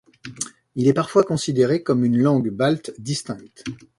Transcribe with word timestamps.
Il 0.73 0.87
est 0.87 0.93
parfois 0.95 1.23
considéré 1.23 1.83
comme 1.83 2.03
une 2.03 2.17
langue 2.17 2.49
balte 2.49 2.91
distincte. 2.97 3.63